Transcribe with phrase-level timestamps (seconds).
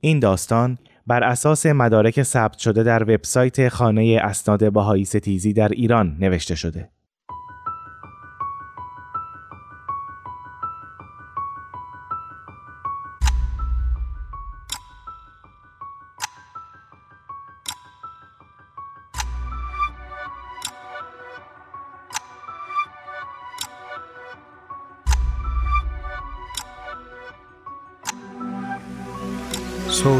[0.00, 6.16] این داستان بر اساس مدارک ثبت شده در وبسایت خانه اسناد بهایی ستیزی در ایران
[6.20, 6.88] نوشته شده.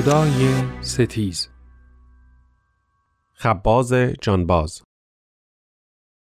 [0.09, 1.49] سودای ستیز.
[3.33, 4.83] خباز جانباز.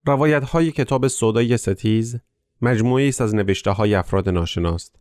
[0.05, 2.19] روایت های کتاب سودای ستیز
[2.61, 4.95] مجموعی است از نوشته های افراد ناشناست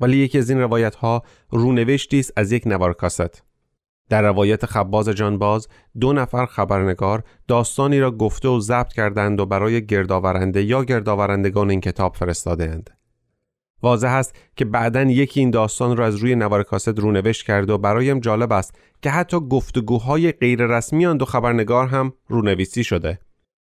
[0.00, 3.42] ولی یکی از این روایت ها رونوشتی است از یک نوار کاست.
[4.08, 5.68] در روایت خباز جانباز
[6.00, 11.80] دو نفر خبرنگار داستانی را گفته و ضبط کردند و برای گردآورنده یا گردآورندگان این
[11.80, 13.01] کتاب فرستادهاند.
[13.82, 17.78] واضح است که بعدا یکی این داستان را از روی نوار کاست رونوشت کرده و
[17.78, 23.18] برایم جالب است که حتی گفتگوهای غیر رسمی آن دو خبرنگار هم رونویسی شده.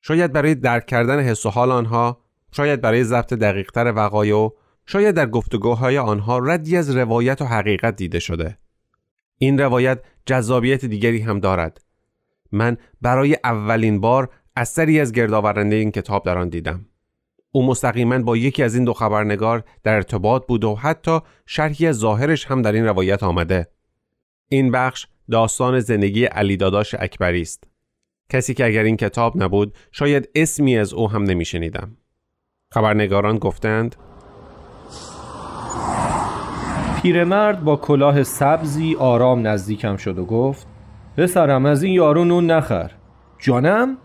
[0.03, 2.21] شاید برای درک کردن حس و حال آنها
[2.53, 4.51] شاید برای ضبط دقیقتر وقایع و
[4.87, 8.59] شاید در گفتگوهای آنها ردی از روایت و حقیقت دیده شده.
[9.39, 11.81] این روایت جذابیت دیگری هم دارد.
[12.53, 16.87] من برای اولین بار اثری از گردآورنده این کتاب در آن دیدم.
[17.57, 22.47] او مستقیما با یکی از این دو خبرنگار در ارتباط بود و حتی شرحی ظاهرش
[22.47, 23.67] هم در این روایت آمده.
[24.49, 27.65] این بخش داستان زندگی علی داداش اکبری است.
[28.29, 31.97] کسی که اگر این کتاب نبود شاید اسمی از او هم نمیشنیدم.
[32.73, 33.97] خبرنگاران گفتند
[37.03, 40.67] پیرمرد با کلاه سبزی آرام نزدیکم شد و گفت
[41.17, 42.91] پسرم از این یارو نون نخر
[43.39, 43.97] جانم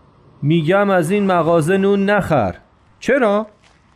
[0.42, 2.54] میگم از این مغازه نون نخر
[3.00, 3.46] چرا؟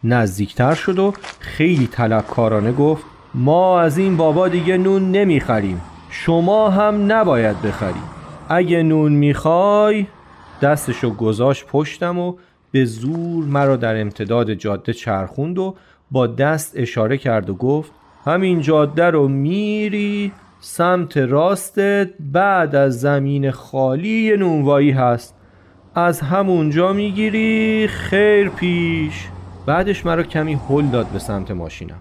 [0.05, 5.80] نزدیکتر شد و خیلی طلبکارانه گفت ما از این بابا دیگه نون نمی‌خریم
[6.11, 8.02] شما هم نباید بخریم
[8.48, 10.06] اگه نون می‌خوای
[10.62, 12.34] دستشو گذاشت پشتم و
[12.70, 15.74] به زور مرا در امتداد جاده چرخوند و
[16.11, 17.92] با دست اشاره کرد و گفت
[18.27, 25.34] همین جاده رو میری سمت راستت بعد از زمین خالی نونوایی هست
[25.96, 27.88] از همونجا می‌گیری.
[27.88, 29.28] خیر پیش.
[29.66, 31.98] بعدش مرا کمی هل داد به سمت ماشینم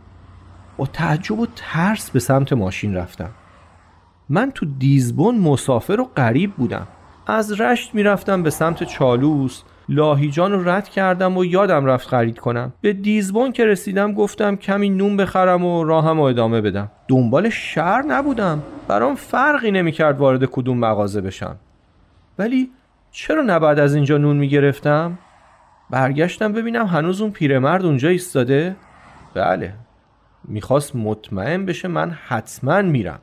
[0.78, 3.30] با تعجب و ترس به سمت ماشین رفتم.
[4.30, 6.88] من تو دیزبون مسافر و غریب بودم.
[7.28, 9.62] از رشت می‌رفتم به سمت چالوس.
[9.90, 12.74] لاهیجان رو رد کردم و یادم رفت خرید کنم.
[12.82, 16.92] به دیزبون که رسیدم گفتم کمی نون بخرم و راهم رو ادامه بدم.
[17.08, 18.64] دنبال شهر نبودم.
[18.88, 21.56] برام فرقی نمی‌کرد وارد کدوم مغازه بشم.
[22.40, 22.70] ولی
[23.16, 25.18] چرا نباید از اینجا نون می‌گرفتم؟
[25.90, 28.76] برگشتم ببینم هنوز اون پیرمرد اونجا ایستاده؟
[29.34, 29.74] بله.
[30.44, 33.20] می‌خواست مطمئن بشه من حتما میرم.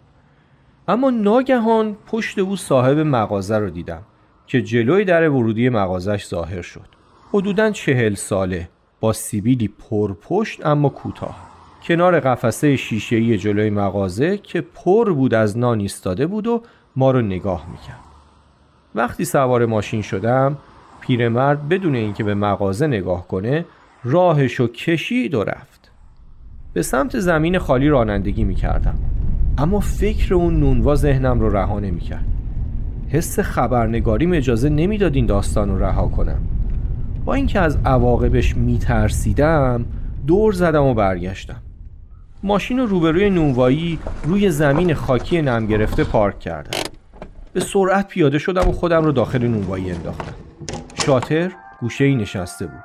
[0.89, 4.03] اما ناگهان پشت او صاحب مغازه رو دیدم
[4.47, 6.87] که جلوی در ورودی مغازش ظاهر شد.
[7.33, 8.69] حدودا چهل ساله
[9.01, 11.51] با سیبیلی پرپشت اما کوتاه.
[11.83, 16.63] کنار قفسه شیشه‌ای جلوی مغازه که پر بود از نان ایستاده بود و
[16.97, 18.10] ما رو نگاه می‌کرد.
[18.95, 20.57] وقتی سوار ماشین شدم
[21.01, 23.65] پیرمرد بدون اینکه به مغازه نگاه کنه
[24.05, 25.91] راهشو کشید و رفت.
[26.73, 28.95] به سمت زمین خالی رانندگی می کردم
[29.59, 32.27] اما فکر اون نونوا ذهنم رو رها نمی کرد
[33.09, 36.41] حس خبرنگاریم اجازه نمی‌داد این داستان رو رها کنم.
[37.25, 39.85] با اینکه از عواقبش می ترسیدم
[40.27, 41.63] دور زدم و برگشتم.
[42.43, 46.90] ماشین رو روبروی نونوایی روی زمین خاکی نم گرفته پارک کردم.
[47.53, 50.35] به سرعت پیاده شدم و خودم رو داخل نونوایی انداختم.
[50.95, 52.85] شاتر گوشه ای نشسته بود.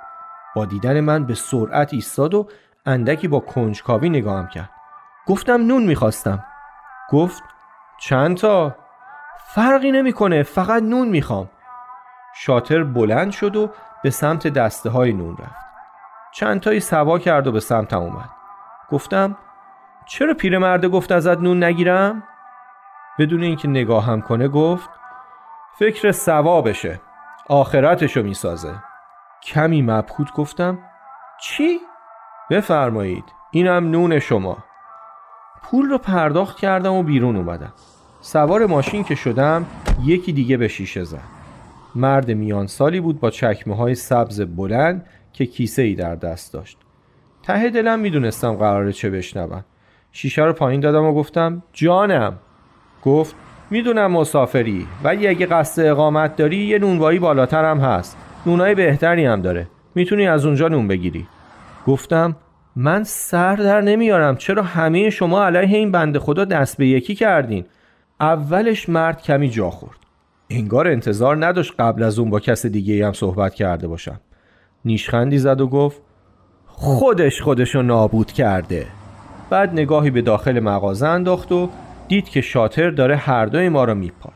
[0.56, 2.48] با دیدن من به سرعت ایستاد و
[2.86, 4.70] اندکی با کنجکاوی نگاهم کرد.
[5.28, 6.44] گفتم نون می‌خواستم.
[7.10, 7.44] گفت
[8.00, 8.76] چند تا؟
[9.54, 11.50] فرقی نمی‌کنه فقط نون می‌خوام.
[12.36, 13.70] شاتر بلند شد و
[14.04, 15.66] به سمت دسته های نون رفت.
[16.34, 18.30] چند تایی سوا کرد و به سمتم اومد.
[18.92, 19.38] گفتم
[20.06, 22.24] چرا پیرمرده گفت ازت نون نگیرم؟
[23.20, 24.90] بدون اینکه نگاهم کنه گفت
[25.80, 27.02] فکر ثوابشه
[27.50, 28.74] آخرتشو می‌سازه.
[29.44, 30.80] کمی مبهوت گفتم
[31.42, 31.80] چی؟
[32.50, 34.58] بفرمایید اینم نون شما.
[35.64, 37.74] پول رو پرداخت کردم و بیرون اومدم.
[38.22, 39.66] سوار ماشین که شدم
[40.04, 41.36] یکی دیگه به شیشه زد.
[41.96, 46.78] مرد میان سالی بود با چکمه های سبز بلند که کیسه ای در دست داشت.
[47.44, 49.66] ته دلم می‌دونستم قراره چه بشنوم.
[50.12, 52.40] شیشه رو پایین دادم و گفتم جانم.
[53.06, 53.36] گفت
[53.70, 58.18] می‌دونم مسافری ولی اگه قصد اقامت داری یه نونوایی بالاتر هم هست.
[58.46, 59.68] نونای بهتری هم داره.
[59.96, 61.28] می‌تونی از اونجا نون بگیری.
[61.88, 62.36] گفتم
[62.76, 64.36] من سر در نمیارم.
[64.36, 67.66] چرا همه شما علیه این بنده خدا دست به یکی کردین؟
[68.20, 69.98] اولش مرد کمی جا خورد.
[70.50, 74.20] انگار انتظار نداشت قبل از اون با کس دیگه هم صحبت کرده باشم.
[74.86, 76.02] نیشخندی زد و گفت
[76.68, 78.88] خودش خودشو نابود کرده.
[79.50, 81.70] بعد نگاهی به داخل مغازه انداخت و
[82.08, 84.34] دید که شاتر داره هر دوی ما رو میپاد.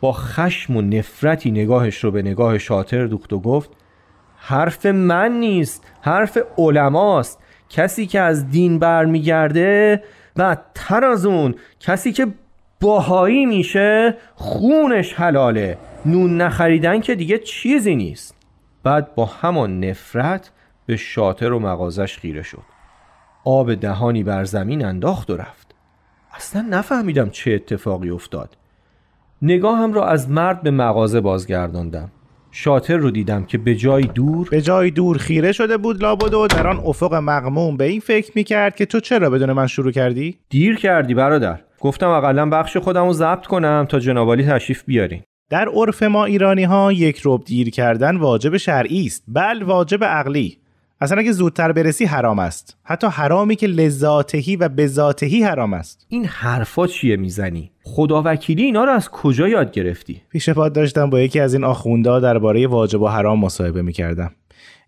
[0.00, 3.70] با خشم و نفرتی نگاهش رو به نگاه شاتر دوخت و گفت
[4.36, 7.42] حرف من نیست حرف علماست.
[7.68, 10.02] کسی که از دین برمیگرده
[10.36, 11.54] بدتر از اون.
[11.80, 12.26] کسی که
[12.80, 15.78] باهایی میشه خونش حلاله.
[16.06, 18.36] نون نخریدن که دیگه چیزی نیست.
[18.82, 20.50] بعد با همان نفرت
[20.86, 22.62] به شاتر و مغازش خیره شد.
[23.44, 25.65] آب دهانی بر زمین انداخت و رفت.
[26.36, 28.56] اصلا نفهمیدم چه اتفاقی افتاد.
[29.42, 32.10] نگاهم را از مرد به مغازه بازگرداندم.
[32.50, 36.46] شاتر رو دیدم که به جای دور به جای دور خیره شده بود لابد و
[36.46, 40.38] در آن افق مغموم به این فکر می‌کرد که تو چرا بدون من شروع کردی؟
[40.48, 41.58] دیر کردی برادر.
[41.80, 45.22] گفتم اقلا بخش خودم رو ضبط کنم تا جنابالی تشریف بیارین.
[45.50, 49.24] در عرف ما ایرانی ها یک رب دیر کردن واجب شرعی است.
[49.28, 50.58] بل واجب عقلی.
[51.00, 52.76] اصلا اگه زودتر برسی حرام است.
[52.84, 56.06] حتی حرامی که لذاتهی و بذاتهی حرام است.
[56.08, 61.10] این حرفا چیه می‌زنی؟ خدا وکیلی اینا رو از کجا یاد گرفتی؟ پیش پاد داشتم
[61.10, 64.30] با یکی از این آخوندا درباره واجب و حرام مصاحبه می‌کردم.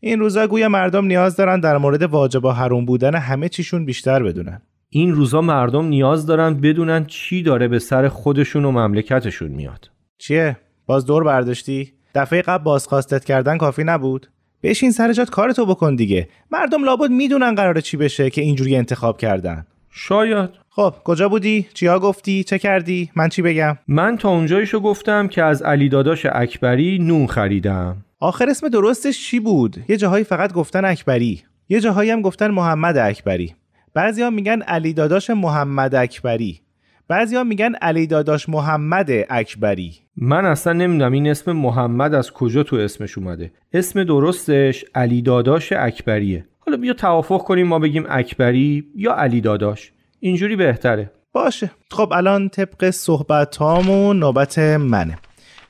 [0.00, 4.22] این روزا گویا مردم نیاز دارن در مورد واجب و حرام بودن همه چیشون بیشتر
[4.22, 4.62] بدونن.
[4.90, 9.90] این روزا مردم نیاز دارن بدونن چی داره به سر خودشون و مملکتشون میاد.
[10.19, 10.56] چیه؟
[10.87, 14.28] باز دور برداشتی؟ دفعه قبل بازخواستت کردن کافی نبود؟
[14.62, 16.28] بشین سر جات کارتو بکن دیگه.
[16.50, 19.66] مردم لابد می‌دونن قراره چی بشه که اینجوری انتخاب کردن.
[19.90, 20.50] شاید.
[20.70, 25.43] خب کجا بودی؟ چیا گفتی؟ چه کردی؟ من چی بگم؟ من تا اونجایشو گفتم که
[25.43, 27.96] از علی داداش اکبری نون خریدم.
[28.20, 31.43] آخر اسم درستش چی بود؟ یه جاهایی فقط گفتن اکبری.
[31.69, 33.55] یه جاهایی هم گفتن محمد اکبری.
[33.94, 36.60] بعضیا میگن علی داداش محمد اکبری.
[37.08, 39.94] بعضیا میگن علی داداش محمد اکبری.
[40.16, 43.52] من اصلا نمی‌دونم این اسم محمد از کجا تو اسمش اومده.
[43.72, 46.46] اسم درستش علی داداش اکبریه.
[46.58, 49.93] حالا بیا توافق کنیم ما بگیم اکبری یا علی داداش.
[50.20, 51.10] اینجوری بهتره.
[51.32, 51.70] باشه.
[51.90, 55.19] خب الان طبق صحبت هامون نوبت منه.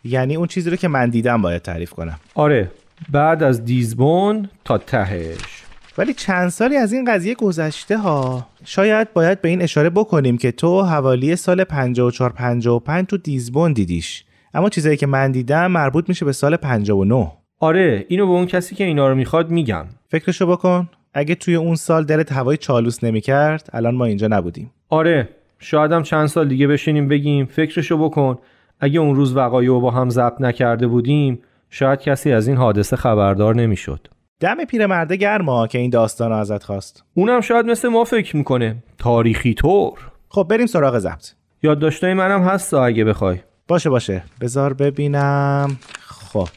[0.04, 2.20] یعنی اون چیزی رو که من دیدم باید تعریف کنم.
[2.34, 2.70] آره.
[3.12, 5.57] بعد از دیزبون تا تهش.
[5.98, 10.52] ولی چند سالی از این قضیه گذشته ها شاید باید به این اشاره بکنیم که
[10.52, 14.24] تو حوالی سال 54 55 تو دیزبون دیدیش.
[14.54, 18.74] اما چیزایی که من دیدم مربوط میشه به سال 59 آره اینو به اون کسی
[18.74, 19.84] که اینا رو می‌خواد میگم.
[20.08, 20.88] فکرشو بکن.
[21.14, 24.70] اگه توی اون سال دلت هوای چالوس نمی‌کرد الان ما اینجا نبودیم.
[24.88, 25.28] آره
[25.58, 28.38] شایدم چند سال دیگه بشینیم بگیم فکرشو بکن.
[28.80, 31.38] اگه اون روز وقایع با هم ضبط نکرده بودیم
[31.70, 34.08] شاید کسی از این حادثه خبردار نمی‌شد.
[34.40, 37.04] دم پیرمرده گرما که این داستان ازت خواست.
[37.14, 38.76] اونم شاید مثل ما فکر می‌کنه.
[38.98, 39.98] تاریخی طور.
[40.28, 41.30] خب بریم سراغ ضبط.
[41.62, 43.38] یادداشتای منم هست اگه بخوای.
[43.68, 44.22] باشه باشه.
[44.40, 45.78] بذار ببینم.
[46.00, 46.48] خب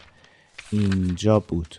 [0.71, 1.75] اینجا بود.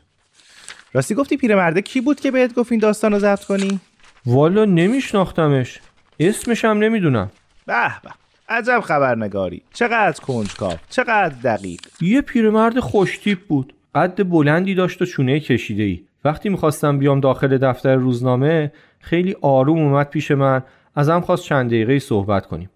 [0.92, 3.80] راستی گفتی پیرمرده کی بود که بهت گفت این داستان رو ضبط کنی؟
[4.26, 5.80] والا نمیشناختمش.
[6.20, 7.30] اسمش هم نمی‌دونم.
[7.66, 8.10] به به.
[8.48, 9.62] عجب خبرنگاری.
[9.72, 10.74] چقدر کنجکاو.
[10.90, 11.80] چقدر دقیق.
[12.00, 13.72] یه پیرمرد خوشتیپ بود.
[13.94, 19.78] قد بلندی داشت و چونه کشیده ای وقتی می‌خواستم بیام داخل دفتر روزنامه خیلی آروم
[19.78, 20.62] اومد پیش من.
[20.94, 22.70] ازم خواست چند دقیقه صحبت کنیم.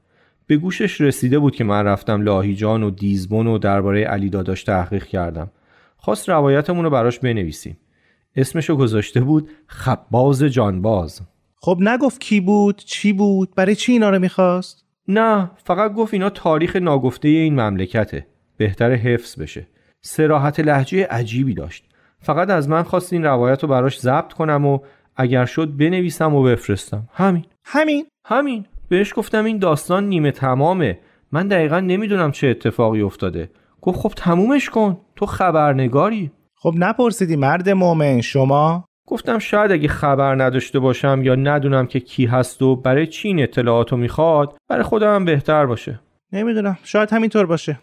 [0.47, 5.05] به گوشش رسیده بود که من رفتم لاهیجان و دیزبون و درباره علی داداش تحقیق
[5.05, 5.50] کردم.
[5.97, 7.76] خواست روایتمون رو براش بنویسیم.
[8.37, 11.21] اسمشو گذاشته بود خباز جانباز.
[11.57, 16.31] خب نگفت کی بود چی بود برای چی اینا رو می‌خواست؟ نه فقط گفت اینا
[16.31, 18.26] تاریخ ناگفته این مملکته.
[18.57, 19.67] بهتر حفظ بشه.
[20.07, 21.85] سراحت لحجه عجیبی داشت.
[22.19, 24.79] فقط از من خواست این روایت رو براش ضبط کنم و
[25.17, 27.09] اگر شد بنویسم و بفرستم.
[27.13, 27.45] همین.
[27.65, 28.07] همین.
[28.27, 28.67] همین.
[28.89, 30.99] بهش گفتم این داستان نیمه تمامه.
[31.33, 33.51] من دقیقا نمی‌دونم چه اتفاقی افتاده.
[33.81, 35.01] گفت خب تمومش کن.
[35.17, 36.31] تو خبرنگاری.
[36.57, 42.27] خب نپرسیدی مرد مؤمن شما؟ گفتم شاید اگه خبر نداشته باشم یا ندونم که کی
[42.27, 46.01] هست و برای چی این اطلاعاتو می‌خواد برای خودم بهتر باشه.
[46.33, 46.79] نمی‌دونم.
[46.83, 47.79] شاید همینطور باشه.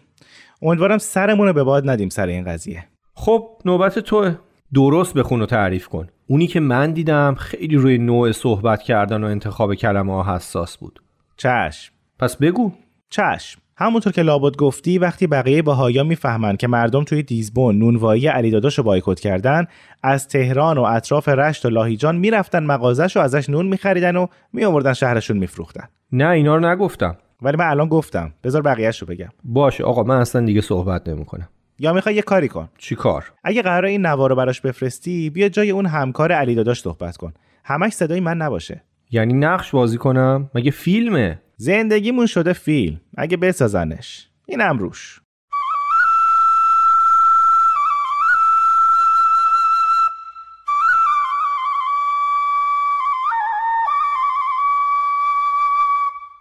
[0.62, 2.84] امیدوارم سرمون رو به باد ندیم سر این قضیه.
[3.14, 4.34] خب نوبت توه
[4.74, 6.08] درست بخون و تعریف کن.
[6.26, 11.02] اونی که من دیدم خیلی روی نوع صحبت کردن و انتخاب کلمه ها حساس بود.
[11.36, 11.92] چشم.
[12.18, 12.72] پس بگو.
[13.10, 13.60] چشم.
[13.76, 18.82] همونطور که لابد گفتی وقتی بقیه باهایا می‌فهمن که مردم توی دیزبون نونوایی علی داداشو
[18.82, 19.66] بایکوت کردن
[20.02, 24.92] از تهران و اطراف رشت و لاهیجان می‌رفتن مغازش و ازش نون میخریدن و میآوردن
[24.92, 25.88] شهرشون میفروختن.
[26.12, 27.16] نه اینا رو نگفتم.
[27.44, 28.32] ولی من الان گفتم.
[28.44, 29.28] بذار بقیهش رو بگم.
[29.44, 31.48] باشه آقا من اصلا دیگه صحبت نمی‌کنم.
[31.78, 32.68] یا می‌خوای یه کاری کن.
[32.78, 36.80] چی کار؟ اگه قرار این نوار رو براش بفرستی بیا جای اون همکار علی داداش
[36.80, 37.32] صحبت کن.
[37.64, 38.82] همش صدای من نباشه.
[39.10, 43.00] یعنی نقش بازی کنم؟ مگه فیلمه؟ زندگیمون شده فیلم.
[43.16, 44.28] اگه بسازنش.
[44.46, 45.20] اینم روش.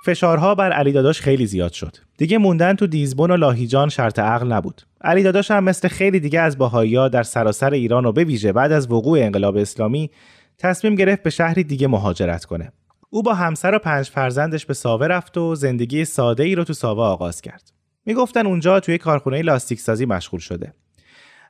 [0.06, 1.98] فشارها بر علی داداش خیلی زیاد شد.
[2.18, 4.82] دیگه موندن تو دیزبون و لاهیجان شرط عقل نبود.
[5.02, 8.72] علی داداش هم مثل خیلی دیگه از باهایا در سراسر ایران و به ویژه بعد
[8.72, 10.12] از وقوع انقلاب اسلامی
[10.58, 12.72] تصمیم گرفت به شهری دیگه مهاجرت کنه.
[13.10, 16.74] او با همسر و پنج فرزندش به ساوه رفت و زندگی ساده ای رو تو
[16.74, 17.72] ساوه آغاز کرد.
[18.06, 20.74] می‌گفتن اونجا توی کارخونه لاستیک سازی مشغول شده.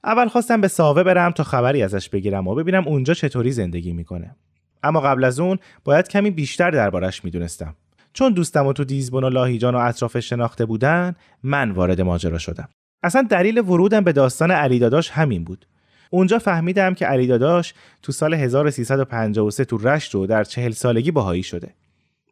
[0.04, 4.36] اول خواستم به ساوه برم تا خبری ازش بگیرم و ببینم اونجا چطوری زندگی می‌کنه.
[4.84, 7.76] اما قبل از اون باید کمی بیشتر دربارش می‌دونستم.
[8.14, 12.70] چون دوستم و تو دیزبون و لاهیجان و اطرافش شناخته بودن من وارد ماجرا شدم.
[13.04, 15.66] اصلا دلیل ورودم به داستان علی داداش همین بود.
[16.10, 21.44] اونجا فهمیدم که علی داداش تو سال 1353 تو رشت و در چهل سالگی باهایی
[21.44, 21.74] شده.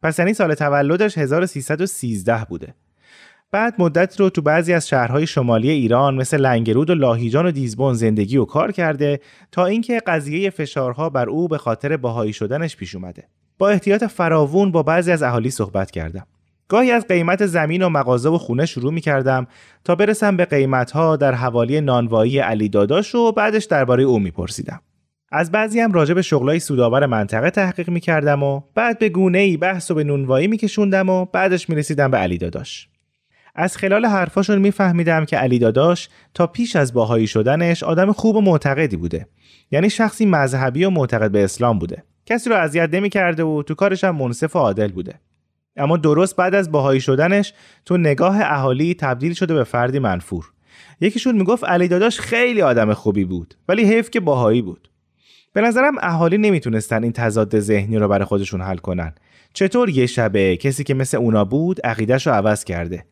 [0.02, 2.74] پس یعنی سال تولدش 1313 بوده.
[3.50, 7.94] بعد مدت رو تو بعضی از شهرهای شمالی ایران مثل لنگرود و لاهیجان و دیزبون
[7.94, 9.20] زندگی و کار کرده
[9.52, 13.28] تا اینکه قضیه فشارها بر او به خاطر باهایی شدنش پیش اومده.
[13.62, 16.26] با احتیاط فراوون با بعضی از اهالی صحبت کردم.
[16.68, 19.46] گاهی از قیمت زمین و مغازه و خونه شروع می کردم
[19.84, 24.80] تا برسم به قیمت ها در حوالی نانوایی علی داداش و بعدش درباره او میپرسیدم.
[25.32, 29.38] از بعضی هم راجع به شغلای سودآور منطقه تحقیق می کردم و بعد به گونه
[29.38, 32.88] ای بحث و به نونوایی می کشوندم و بعدش می رسیدم به علی داداش.
[33.54, 38.40] از خلال حرفاشون میفهمیدم که علی داداش تا پیش از باهایی شدنش آدم خوب و
[38.40, 39.26] معتقدی بوده.
[39.70, 42.02] یعنی شخصی مذهبی و معتقد به اسلام بوده.
[42.26, 45.14] کسی رو اذیت نمی‌کرده و تو کارش هم منصف و عادل بوده.
[45.76, 50.52] اما درست بعد از باهایی شدنش تو نگاه اهالی تبدیل شده به فردی منفور.
[51.00, 54.88] یکیشون می‌گفت علی داداش خیلی آدم خوبی بود ولی حیف که باهایی بود.
[55.52, 59.14] به نظرم اهالی نمی‌تونستن این تضاد ذهنی رو برای خودشون حل کنن.
[59.54, 63.04] چطور یه شبه کسی که مثل اونا بود عقیدش رو عوض کرده؟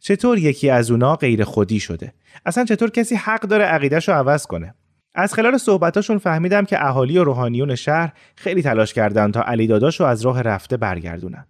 [0.00, 2.12] چطور یکی از اونا غیر خودی شده؟
[2.46, 4.74] اصلا چطور کسی حق داره عقیدش رو عوض کنه؟
[5.20, 10.04] از خلال صحبتاشون فهمیدم که اهالی و روحانیون شهر خیلی تلاش کردند تا علی داداشو
[10.04, 11.46] از راه رفته برگردونن.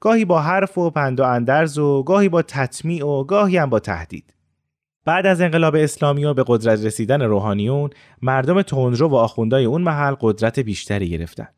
[0.00, 3.78] گاهی با حرف و پند و اندرز و گاهی با تطمیع و گاهی هم با
[3.78, 4.34] تهدید.
[5.04, 7.90] بعد از انقلاب اسلامی و به قدرت رسیدن روحانیون
[8.22, 11.48] مردم تندرو و آخوندای اون محل قدرت بیشتری گرفتن.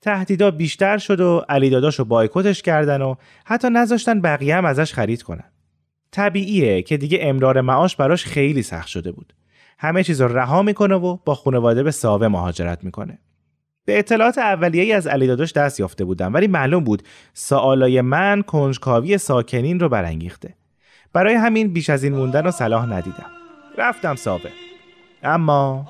[0.00, 3.14] تهدیدا بیشتر شد و علی داداشو بایکوتش کردن و
[3.44, 5.52] حتی نذاشتن بقیه هم ازش خرید کنن.
[6.10, 9.32] طبیعیه که دیگه امرار معاش براش خیلی سخت شده بود.
[9.82, 13.18] همه چیز رو رها می‌کنه و با خانواده به ساوه مهاجرت می‌کنه.
[13.84, 17.02] به اطلاعات اولیه‌ای از علی داداش دست یافته بودم ولی معلوم بود
[17.34, 20.54] سوالای من کنجکاوی ساکنین رو برانگیخته.
[21.12, 23.30] برای همین بیش از این موندن رو صلاح ندیدم.
[23.78, 24.50] رفتم ساوه.
[25.22, 25.86] اما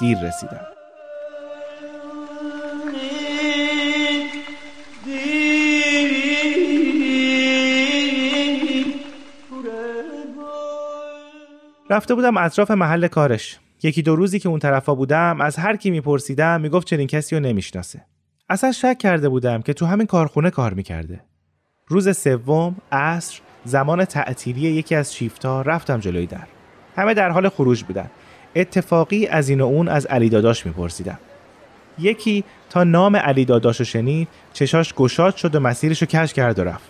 [0.00, 0.75] دیر رسیدم.
[11.90, 13.58] رفته بودم اطراف محل کارش.
[13.82, 17.42] یکی دو روزی که اون طرفا بودم از هر کی میپرسیدم می‌گفت چنین کسی رو
[17.42, 18.04] نمی‌شناسه.
[18.48, 21.20] اصلا شک کرده بودم که تو همین کارخونه کار می‌کرده.
[21.88, 26.46] روز سوم عصر زمان تعطیلی یکی از شیفتا رفتم جلوی در.
[26.96, 28.10] همه در حال خروج بودن.
[28.56, 31.18] اتفاقی از این و اون از علی داداش میپرسیدم.
[31.98, 36.64] یکی تا نام علی داداش شنید چشاش گشاد شد و مسیرش رو کش کرد و
[36.64, 36.88] رفت.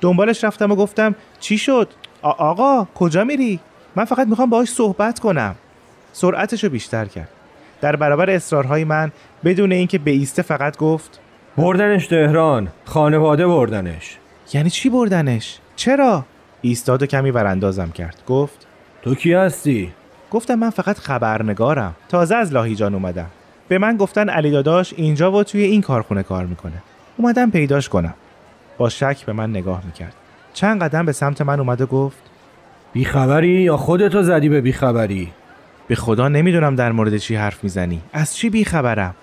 [0.00, 1.88] دنبالش رفتم و گفتم چی شد؟
[2.22, 3.60] آقا کجا میری؟
[3.96, 5.54] من فقط می‌خوام باهاش صحبت کنم.
[6.12, 7.28] سرعتش رو بیشتر کرد.
[7.80, 9.12] در برابر اصرارهای من
[9.44, 11.20] بدون اینکه به ایسته فقط گفت
[11.56, 14.16] بردنش تهران خانواده بردنش.
[14.52, 16.24] یعنی چی بردنش؟ چرا؟
[16.60, 18.22] ایستاد و کمی وراندازم کرد.
[18.26, 18.66] گفت
[19.02, 19.92] تو کی هستی؟
[20.30, 21.96] گفتم من فقط خبرنگارم.
[22.08, 23.30] تازه از لاهیجان اومدم.
[23.68, 26.82] به من گفتن علی داداش اینجا و توی این کارخونه کار می‌کنه.
[27.16, 28.14] اومدم پیداش کنم.
[28.78, 30.14] با شک به من نگاه می‌کرد.
[30.54, 32.18] چند قدم به سمت من اومد و گفت
[32.96, 35.32] بیخبری؟ یا خودتو زدی به بیخبری؟
[35.88, 38.00] به خدا نمی‌دونم در مورد چی حرف می‌زنی.
[38.12, 39.14] از چی بیخبرم؟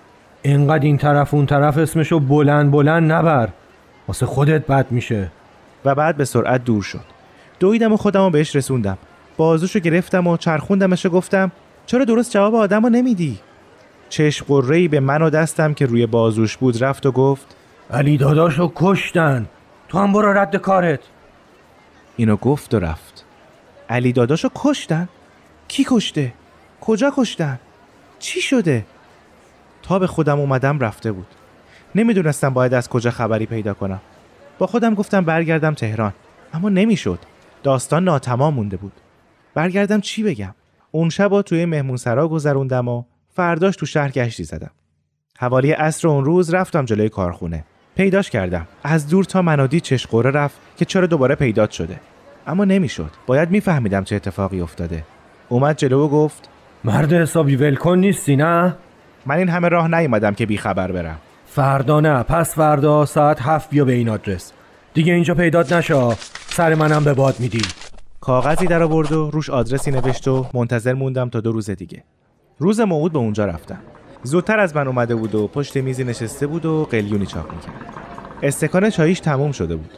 [0.41, 3.49] اینقدر این طرف اون طرف اسمشو بلند بلند نبر.
[4.07, 5.31] واسه خودت بد میشه.
[5.85, 7.05] و بعد به سرعت دور شد.
[7.59, 8.97] دویدم و خودم بهش رسوندم.
[9.37, 11.51] بازوشو گرفتم و چرخوندمش و گفتم
[11.85, 13.39] چرا درست جواب آدم رو نمیدی؟
[14.09, 17.55] چشم قرهی به من و دستم که روی بازوش بود رفت و گفت
[17.91, 19.45] علی داداشو کشتن.
[19.89, 20.99] تو هم برو رد کارت.
[22.17, 23.25] اینو گفت و رفت.
[23.93, 25.09] علی داداشو کشتن؟
[25.67, 26.33] کی کشته؟
[26.81, 27.59] کجا کشتن؟
[28.19, 28.85] چی شده؟
[29.83, 31.27] تا به خودم اومدم رفته بود.
[31.95, 34.01] نمی‌دونستم باید از کجا خبری پیدا کنم.
[34.57, 36.13] با خودم گفتم برگردم تهران
[36.53, 37.19] اما نمی‌شد.
[37.63, 38.93] داستان ناتمام مونده بود.
[39.53, 40.55] برگردم چی بگم؟
[40.91, 43.03] اون شب توی مهمون سرا گذروندم و
[43.35, 44.71] فرداش تو شهر گشتی زدم.
[45.37, 47.63] حوالی عصر اون روز رفتم جلوی کارخونه.
[47.95, 48.67] پیداش کردم.
[48.83, 51.99] از دور تا منادی چشقوره رفت که چرا دوباره پیدات شده.
[52.47, 53.09] اما نمی‌شد.
[53.27, 55.03] باید میفهمیدم چه اتفاقی افتاده.
[55.49, 56.49] اومد جلو و گفت
[56.83, 58.75] مرد حسابی ولکن نیستی نه؟
[59.25, 61.17] من این همه راه نیومدم که بیخبر برم.
[61.45, 62.23] فردا نه.
[62.23, 64.51] پس فردا ساعت هفت بیا به این آدرس.
[64.93, 66.11] دیگه اینجا پیدات نشا
[66.47, 67.61] سر منم به باد میدی.
[68.21, 72.03] کاغذی در آورد و روش آدرسی نوشت و منتظر موندم تا دو روز دیگه.
[72.59, 73.79] روز موعود به اونجا رفتم.
[74.23, 77.93] زودتر از من اومده بود و پشت میزی نشسته بود و قلیونی چاق می‌کرد.
[78.43, 79.91] استکان چاییش تموم شده بود.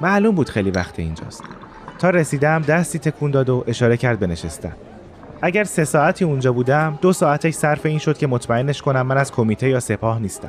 [0.00, 1.44] معلوم بود خیلی وقت اینجاست.
[2.02, 4.72] تا رسیدم دستی تکون داد و اشاره کرد به نشستن.
[5.42, 9.32] اگر سه ساعتی اونجا بودم دو ساعتش صرف این شد که مطمئنش کنم من از
[9.32, 10.48] کمیته یا سپاه نیستم.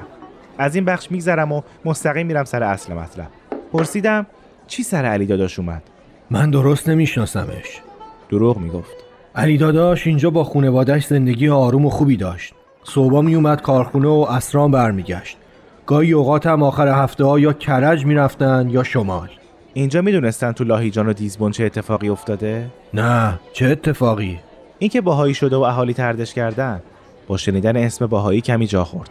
[0.58, 3.28] از این بخش میگذرم و مستقیم میرم سر اصل مطلب.
[3.74, 4.26] پرسیدم
[4.68, 5.84] چی سر علی داداش اومد؟
[6.32, 7.82] من درست نمیشناسمش.
[8.30, 8.96] دروغ می‌گفت.
[9.36, 12.54] علی داداش اینجا با خونوادش زندگی آروم و خوبی داشت.
[12.84, 15.38] صبح می اومد کارخونه و اسران برمیگشت.
[15.86, 19.30] گاهی اوقات هم آخر هفته ها یا کرج می‌رفتن یا شمال.
[19.74, 24.40] اینجا می‌دونستن تو لاهیجان و دیزبون چه اتفاقی افتاده؟ نه چه اتفاقی؟
[24.80, 26.82] اینکه باهایی شده و اهالی تردش کردن.
[27.28, 29.10] با شنیدن اسم باهایی کمی جا خورد.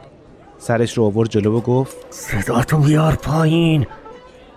[0.58, 3.86] سرش رو آورد جلو و گفت صدا تو بیار پایین.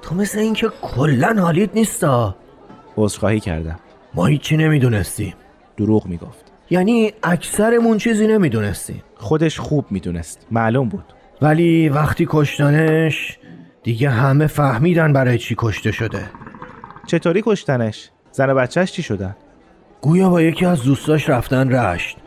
[0.01, 2.35] تو مثل اینکه کلا حالیت نیستا.
[2.97, 3.79] عذرخواهی کردم.
[4.13, 5.33] ما هیچی نمی‌دونستیم.
[5.77, 6.45] دروغ می‌گفت.
[6.69, 9.03] یعنی اکثرمون چیزی نمی‌دونستیم.
[9.15, 10.47] خودش خوب می‌دونست.
[10.51, 11.03] معلوم بود.
[11.41, 13.38] ولی وقتی کشتنش
[13.86, 16.22] دیگه همه فهمیدن برای چی کشته شده.
[17.08, 19.36] چطوری کشتنش؟ زن و بچهش چی شدن؟
[20.01, 22.18] گویا با یکی از دوستاش رفتن رشت.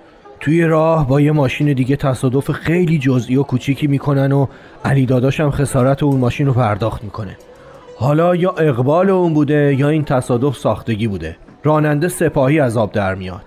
[0.40, 4.46] توی راه با یه ماشین دیگه تصادف خیلی جزئی و کوچیکی می‌کنن و
[4.84, 7.36] علی داداشم خسارت اون ماشین رو پرداخت می‌کنه.
[7.96, 11.36] حالا یا اقبال اون بوده یا این تصادف ساختگی بوده.
[11.64, 13.44] راننده سپاهی از آب در میاد.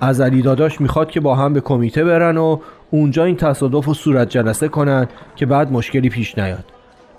[0.00, 2.58] از علی داداش می‌خواد که با هم به کمیته برن و
[2.90, 6.64] اونجا این تصادف رو صورت جلسه کنن که بعد مشکلی پیش نیاد.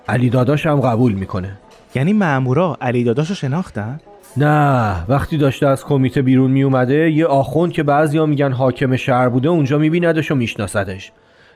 [0.08, 1.58] علی داداش هم قبول می‌کنه.
[1.94, 4.00] یعنی مامورا علی داداشو شناختن؟
[4.36, 9.28] نه وقتی داشته از کمیته بیرون می اومده یه آخوند که بعضیا میگن حاکم شهر
[9.28, 11.12] بوده اونجا میبیندش و میشناسدش.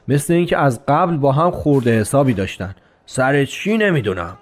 [0.08, 2.74] مثل اینکه از قبل با هم خورده حسابی داشتن.
[3.06, 4.36] سر چی نمی‌دونم.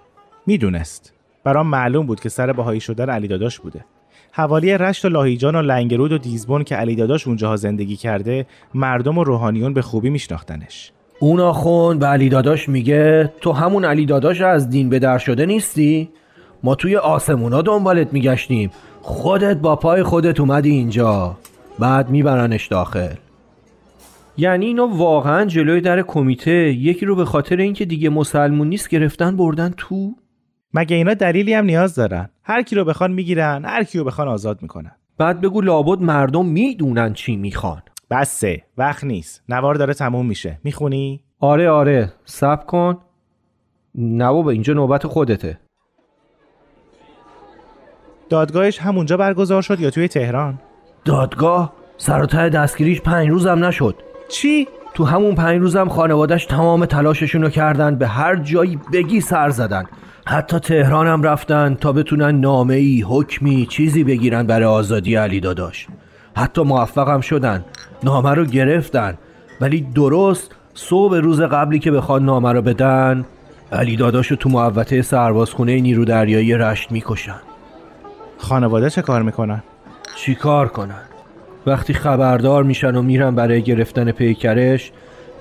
[0.47, 1.13] می‌دونست.
[1.45, 3.85] برام معلوم بود که سر بهایی شدن علی داداش بوده.
[4.33, 9.19] حوالی رشت و لاهیجان و لنگرود و دیزبون که علی داداش اونجاها زندگی کرده مردم
[9.19, 10.93] و روحانیون به خوبی میشناختنش.
[11.21, 15.47] اون آخوند به علی داداش میگه تو همون علی داداش از دین به در شده
[15.47, 16.09] نیستی؟
[16.63, 18.71] ما توی آسمونا دنبالت میگشتیم.
[19.03, 21.37] خودت با پای خودت اومدی اینجا.
[21.79, 23.15] بعد میبرنش داخل.
[24.37, 29.37] یعنی اینا واقعا جلوی در کمیته یکی رو به خاطر اینکه دیگه مسلمون نیست گرفتن
[29.37, 30.15] بردن تو؟
[30.75, 34.29] مگه اینا دلیلی هم نیاز دارن؟ هر کی رو بخوان می‌گیرن هر کی رو بخوان
[34.29, 34.93] آزاد می‌کنن.
[35.19, 37.83] بعد بگو لابد مردم می‌دونن چی می‌خوان.
[38.11, 39.43] بسه وقت نیست.
[39.49, 40.59] نوار داره تموم میشه.
[40.65, 42.13] می‌خونی؟ آره آره.
[42.25, 42.99] سب کن.
[43.95, 45.59] نه بابا اینجا نوبت خودته.
[48.29, 50.59] دادگاهش همونجا برگزار شد یا توی تهران؟
[51.05, 53.95] دادگاه؟ سر و ته دستگیریش پنج روزم نشد.
[54.29, 59.51] چی؟ تو همون پنج روزم خانوادش تمام تلاششون رو کردن به هر جایی بگی سر
[59.51, 59.85] زدن.
[60.27, 65.87] حتی تهران هم رفتن تا بتونن نامه ای حکمی چیزی بگیرن برای آزادی علی داداش.
[66.39, 67.65] حتی موفق هم شدن.
[68.03, 69.15] نامه رو گرفتن.
[69.61, 73.25] ولی درست صبح روز قبلی که بخواد نامه رو بدن
[73.73, 77.41] علی داداش رو تو محوطه سربازخونه نیرو دریایی رشت می‌کشن.
[78.39, 79.63] خانواده چه کار می‌کنن؟
[80.17, 81.03] چی کار کنن؟
[81.67, 84.93] وقتی خبردار میشن و میرن برای گرفتن پیکرش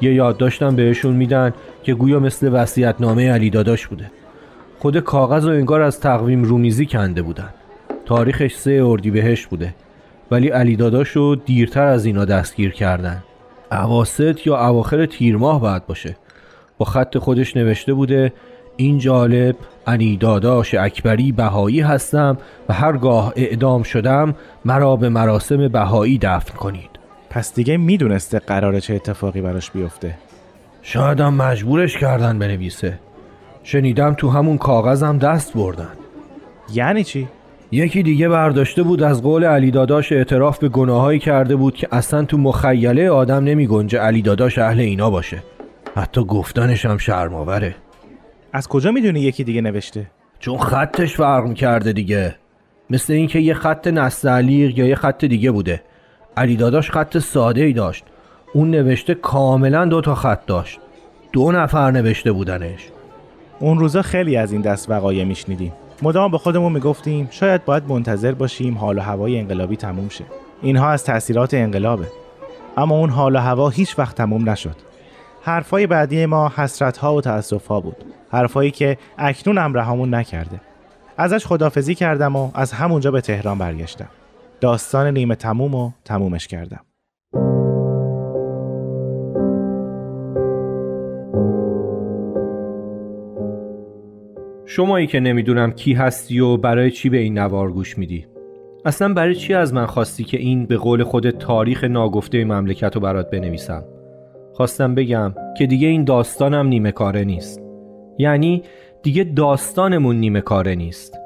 [0.02, 4.12] یه یادداشتم بهشون میدن که گویا مثل وصیت‌نامه علی داداش بوده.
[4.80, 7.50] خود کاغذ و انگار از تقویم رومیزی کنده بودن.
[8.06, 9.76] تاریخش سه اردیبهشت بوده.
[10.32, 13.24] ولی علی داداش رو دیرتر از اینا دستگیر کردن.
[13.72, 16.18] اواسط یا اواخر تیر ماه باید باشه.
[16.78, 18.34] با خط خودش نوشته بوده
[18.76, 19.56] این جالب
[19.88, 22.38] علی داداش اکبری بهایی هستم
[22.70, 24.36] و هرگاه اعدام شدم
[24.66, 26.90] مرا به مراسم بهایی دفن کنید.
[27.30, 30.18] پس دیگه می‌دونسته قراره چه اتفاقی براش بیفته.
[30.82, 33.00] شاید هم مجبورش کردن بنویسه.
[33.64, 35.90] شنیدم تو همون کاغذم دست بردن.
[36.74, 37.28] یعنی چی؟
[37.72, 42.26] یکی دیگه برداشته بود از قول علی داداش اعتراف به گناهایی کرده بود که اصلا
[42.26, 45.44] تو مخیله آدم نمی گنجه علی داداش اهل اینا باشه.
[45.96, 47.76] حتی گفتنش هم شرماوره
[48.54, 50.08] از کجا می‌دونی یکی دیگه نوشته؟
[50.40, 52.36] چون خطش فرق می‌کرده دیگه.
[52.90, 55.82] مثل اینکه یه خط نستعلیق یا یه خط دیگه بوده.
[56.38, 58.06] علی داداش خط ساده ای داشت.
[58.54, 60.80] اون نوشته کاملا دو تا خط داشت.
[61.34, 62.88] دو نفر نوشته بودنش.
[63.60, 65.74] اون روزا خیلی از این دست وقایع میشنیدیم.
[66.02, 70.24] مدام به خودمون می‌گفتیم شاید باید منتظر باشیم حال و هوای انقلابی تموم شه.
[70.62, 72.08] اینها از تاثیرات انقلابه.
[72.78, 74.76] اما اون حال و هوا هیچ وقت تموم نشد.
[75.42, 78.06] حرفای بعدی ما حسرت ها و تأسف ها بود.
[78.32, 80.62] حرفایی که اکنون هم رهامون نکرده.
[81.18, 84.10] ازش خدافزی کردم و از همونجا به تهران برگشتم.
[84.62, 86.80] داستان نیمه تموم و تمومش کردم.
[94.78, 98.26] شمایی که نمی‌دونم کی هستی و برای چی به این نوار گوش میدی.
[98.86, 103.02] اصلا برای چی از من خواستی که این به قول خود تاریخ ناگفته مملکت رو
[103.02, 103.84] برات بنویسم؟
[104.54, 107.62] خواستم بگم که دیگه این داستانم نیمه کاره نیست.
[108.18, 108.64] یعنی
[109.04, 111.20] دیگه داستانمون نیمه کاره نیست.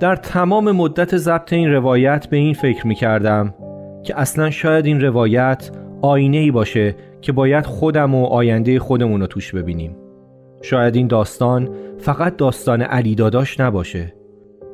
[0.00, 3.54] در تمام مدت ضبط این روایت به این فکر می کردم
[4.02, 5.70] که اصلا شاید این روایت
[6.02, 9.96] آینه ای باشه که باید خودم و آینده خودمون رو توش ببینیم.
[10.62, 14.14] شاید این داستان فقط داستان علی داداش نباشه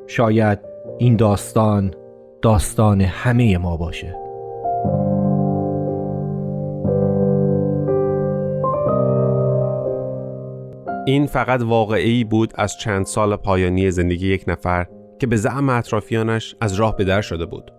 [0.07, 0.59] شاید
[0.99, 1.95] این داستان
[2.43, 4.17] داستان همه ما باشه
[11.07, 14.87] این فقط واقعی بود از چند سال پایانی زندگی یک نفر
[15.19, 17.71] که به زعم اطرافیانش از راه به در شده بود.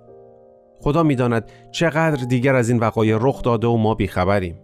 [0.81, 4.59] خدا می‌داند چقدر دیگر از این وقایع رخ داده و ما بیخبریم.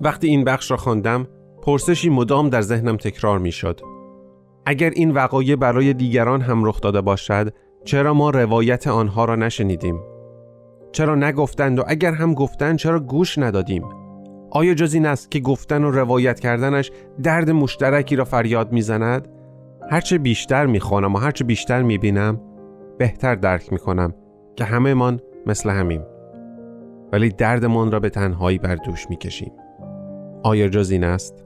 [0.00, 1.26] وقتی این بخش را خواندم،
[1.62, 3.80] پرسشی مدام در ذهنم تکرار می‌شد.
[4.66, 10.00] اگر این وقایع برای دیگران هم رخ داده باشد، چرا ما روایت آنها را نشنیدیم؟
[10.92, 13.84] چرا نگفتند و اگر هم گفتند چرا گوش ندادیم؟
[14.50, 16.90] آیا جز این است که گفتن و روایت کردنش
[17.22, 19.28] درد مشترکی را فریاد می‌زند؟
[19.90, 22.40] هرچه بیشتر می‌خوانم و هرچه بیشتر می‌بینم
[22.98, 24.14] بهتر درک می‌کنم
[24.56, 26.02] که همه من مثل همیم
[27.12, 29.52] ولی دردمان را به تنهایی بر دوش می‌کشیم
[30.42, 31.41] آیا جز این است؟